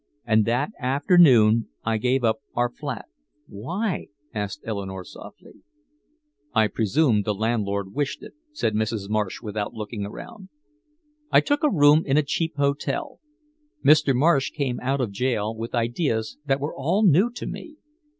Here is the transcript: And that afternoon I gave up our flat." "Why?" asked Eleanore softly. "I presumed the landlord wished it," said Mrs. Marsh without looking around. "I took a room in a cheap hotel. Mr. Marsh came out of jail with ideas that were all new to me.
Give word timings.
And 0.25 0.45
that 0.45 0.71
afternoon 0.79 1.67
I 1.83 1.97
gave 1.99 2.23
up 2.23 2.39
our 2.55 2.71
flat." 2.71 3.05
"Why?" 3.45 4.07
asked 4.33 4.61
Eleanore 4.65 5.03
softly. 5.03 5.61
"I 6.55 6.69
presumed 6.69 7.23
the 7.23 7.35
landlord 7.35 7.93
wished 7.93 8.23
it," 8.23 8.33
said 8.51 8.73
Mrs. 8.73 9.11
Marsh 9.11 9.43
without 9.43 9.75
looking 9.75 10.03
around. 10.07 10.49
"I 11.29 11.39
took 11.39 11.61
a 11.63 11.69
room 11.69 12.01
in 12.03 12.17
a 12.17 12.23
cheap 12.23 12.55
hotel. 12.57 13.19
Mr. 13.85 14.15
Marsh 14.15 14.49
came 14.49 14.79
out 14.79 15.01
of 15.01 15.11
jail 15.11 15.55
with 15.55 15.75
ideas 15.75 16.39
that 16.47 16.59
were 16.59 16.75
all 16.75 17.03
new 17.05 17.29
to 17.33 17.45
me. 17.45 17.77